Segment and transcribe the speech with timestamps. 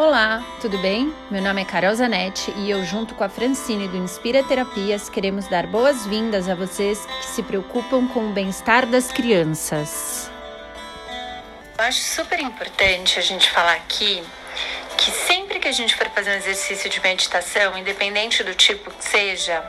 [0.00, 1.14] Olá, tudo bem?
[1.30, 5.46] Meu nome é Carol Zanetti e eu, junto com a Francine do Inspira Terapias, queremos
[5.46, 10.30] dar boas-vindas a vocês que se preocupam com o bem-estar das crianças.
[11.76, 14.24] Eu acho super importante a gente falar aqui
[14.96, 19.04] que sempre que a gente for fazer um exercício de meditação, independente do tipo que
[19.04, 19.62] seja,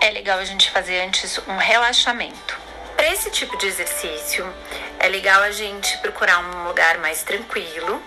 [0.00, 2.58] é legal a gente fazer antes um relaxamento.
[2.96, 4.50] Para esse tipo de exercício,
[4.98, 8.02] é legal a gente procurar um lugar mais tranquilo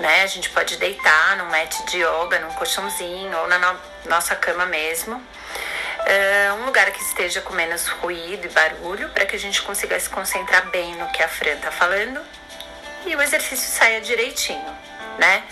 [0.00, 0.22] né?
[0.22, 4.66] A gente pode deitar num mat de yoga, num colchãozinho ou na no nossa cama
[4.66, 5.16] mesmo.
[5.16, 10.00] Uh, um lugar que esteja com menos ruído e barulho para que a gente consiga
[10.00, 12.20] se concentrar bem no que a Fran tá falando
[13.04, 14.76] e o exercício saia direitinho,
[15.18, 15.44] né?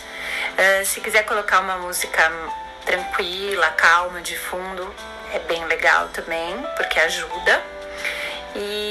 [0.54, 2.32] Uh, se quiser colocar uma música
[2.84, 4.94] tranquila, calma de fundo,
[5.32, 7.62] é bem legal também, porque ajuda.
[8.56, 8.87] E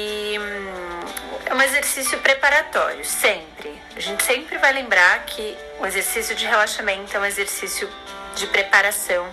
[1.67, 3.77] exercício preparatório, sempre.
[3.95, 7.89] A gente sempre vai lembrar que o exercício de relaxamento é um exercício
[8.35, 9.27] de preparação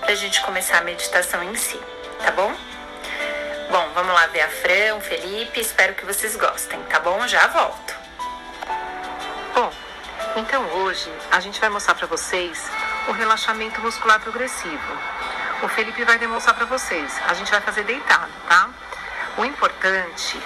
[0.00, 1.80] para a gente começar a meditação em si,
[2.22, 2.54] tá bom?
[3.70, 7.26] Bom, vamos lá ver a Fran, o Felipe, espero que vocês gostem, tá bom?
[7.26, 7.94] Já volto.
[9.54, 9.72] Bom,
[10.36, 12.62] então hoje a gente vai mostrar para vocês
[13.08, 14.98] o relaxamento muscular progressivo.
[15.62, 17.12] O Felipe vai demonstrar para vocês.
[17.26, 18.68] A gente vai fazer deitado, tá?
[19.38, 20.38] O importante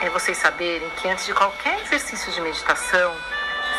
[0.00, 3.14] é vocês saberem que antes de qualquer exercício de meditação,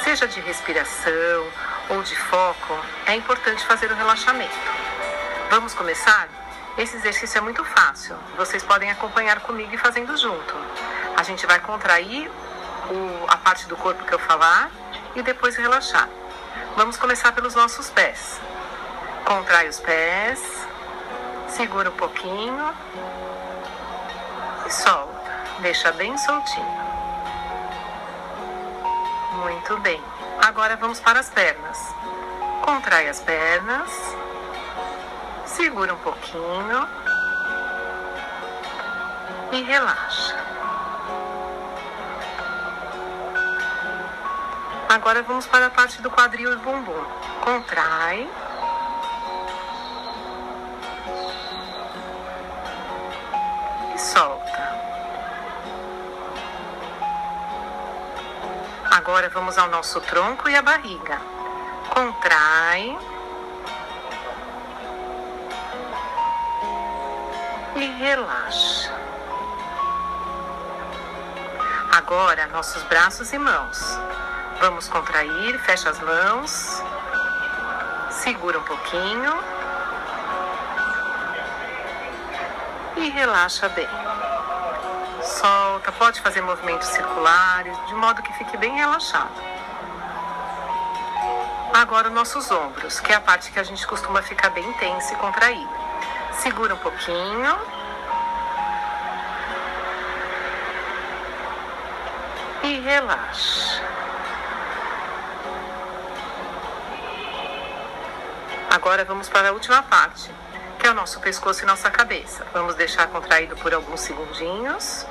[0.04, 1.48] seja de respiração
[1.90, 4.56] ou de foco, é importante fazer o relaxamento.
[5.50, 6.30] Vamos começar?
[6.78, 8.16] Esse exercício é muito fácil.
[8.38, 10.56] Vocês podem acompanhar comigo e fazendo junto.
[11.18, 14.70] A gente vai contrair o, a parte do corpo que eu falar
[15.16, 16.08] e depois relaxar.
[16.76, 18.40] Vamos começar pelos nossos pés.
[19.26, 20.40] Contrai os pés,
[21.50, 22.74] segura um pouquinho
[24.66, 25.11] e solta.
[25.62, 26.66] Deixa bem soltinho.
[29.34, 30.04] Muito bem.
[30.44, 31.78] Agora vamos para as pernas.
[32.66, 33.92] Contrai as pernas.
[35.46, 36.88] Segura um pouquinho.
[39.52, 40.36] E relaxa.
[44.90, 47.06] Agora vamos para a parte do quadril e bumbum.
[47.46, 48.28] Contrai.
[53.94, 54.41] E solta.
[59.12, 61.20] Agora vamos ao nosso tronco e a barriga.
[61.90, 62.98] Contrai.
[67.76, 68.90] E relaxa.
[71.92, 73.82] Agora, nossos braços e mãos.
[74.62, 76.82] Vamos contrair, fecha as mãos.
[78.12, 79.34] Segura um pouquinho.
[82.96, 83.90] E relaxa bem
[85.42, 89.34] solta, pode fazer movimentos circulares, de modo que fique bem relaxado.
[91.74, 95.16] Agora nossos ombros, que é a parte que a gente costuma ficar bem tensa e
[95.16, 95.70] contraída.
[96.34, 97.58] Segura um pouquinho.
[102.64, 103.82] E relaxa.
[108.70, 110.30] Agora vamos para a última parte,
[110.78, 112.46] que é o nosso pescoço e nossa cabeça.
[112.54, 115.06] Vamos deixar contraído por alguns segundinhos.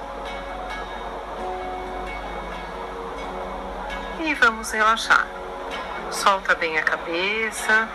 [4.25, 5.27] E vamos relaxar.
[6.11, 7.89] Solta bem a cabeça,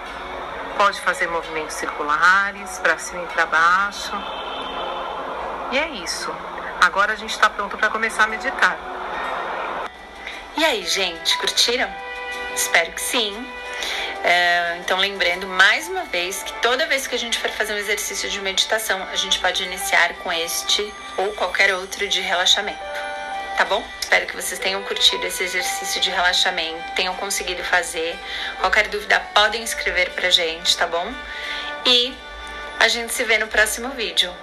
[0.77, 4.11] pode fazer movimentos circulares para cima e para baixo.
[5.71, 6.33] E é isso.
[6.81, 8.77] Agora a gente está pronto para começar a meditar.
[10.57, 11.93] E aí, gente, curtiram?
[12.55, 13.47] Espero que sim.
[14.23, 17.77] É, então, lembrando mais uma vez que toda vez que a gente for fazer um
[17.77, 23.04] exercício de meditação, a gente pode iniciar com este ou qualquer outro de relaxamento
[23.57, 23.83] tá bom?
[23.99, 28.17] Espero que vocês tenham curtido esse exercício de relaxamento, tenham conseguido fazer.
[28.59, 31.13] Qualquer dúvida, podem escrever pra gente, tá bom?
[31.85, 32.13] E
[32.79, 34.33] a gente se vê no próximo vídeo.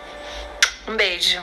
[0.86, 1.42] Um beijo!